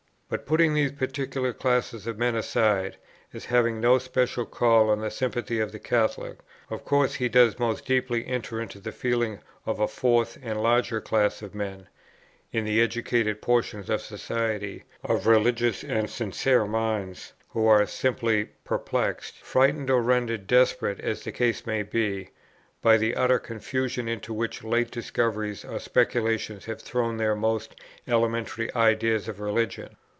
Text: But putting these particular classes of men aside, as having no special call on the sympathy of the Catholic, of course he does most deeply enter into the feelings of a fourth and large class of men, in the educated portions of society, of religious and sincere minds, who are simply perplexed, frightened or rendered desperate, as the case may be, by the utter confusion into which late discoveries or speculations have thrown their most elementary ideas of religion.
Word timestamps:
But 0.33 0.45
putting 0.45 0.73
these 0.73 0.93
particular 0.93 1.51
classes 1.51 2.07
of 2.07 2.17
men 2.17 2.35
aside, 2.37 2.95
as 3.33 3.43
having 3.43 3.81
no 3.81 3.97
special 3.99 4.45
call 4.45 4.89
on 4.89 5.01
the 5.01 5.11
sympathy 5.11 5.59
of 5.59 5.73
the 5.73 5.77
Catholic, 5.79 6.37
of 6.69 6.85
course 6.85 7.15
he 7.15 7.27
does 7.27 7.59
most 7.59 7.85
deeply 7.85 8.25
enter 8.25 8.61
into 8.61 8.79
the 8.79 8.93
feelings 8.93 9.41
of 9.65 9.81
a 9.81 9.89
fourth 9.89 10.37
and 10.41 10.63
large 10.63 10.93
class 11.03 11.41
of 11.41 11.53
men, 11.53 11.87
in 12.53 12.63
the 12.63 12.79
educated 12.79 13.41
portions 13.41 13.89
of 13.89 14.01
society, 14.01 14.85
of 15.03 15.27
religious 15.27 15.83
and 15.83 16.09
sincere 16.09 16.65
minds, 16.65 17.33
who 17.49 17.67
are 17.67 17.85
simply 17.85 18.45
perplexed, 18.63 19.35
frightened 19.39 19.89
or 19.89 20.01
rendered 20.01 20.47
desperate, 20.47 21.01
as 21.01 21.25
the 21.25 21.33
case 21.33 21.65
may 21.65 21.83
be, 21.83 22.29
by 22.81 22.95
the 22.95 23.15
utter 23.17 23.37
confusion 23.37 24.07
into 24.07 24.33
which 24.33 24.63
late 24.63 24.91
discoveries 24.91 25.65
or 25.65 25.77
speculations 25.77 26.63
have 26.63 26.81
thrown 26.81 27.17
their 27.17 27.35
most 27.35 27.75
elementary 28.07 28.73
ideas 28.75 29.27
of 29.27 29.41
religion. 29.41 29.97